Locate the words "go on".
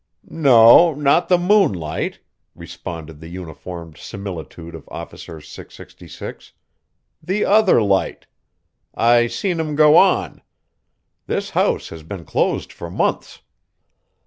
9.75-10.41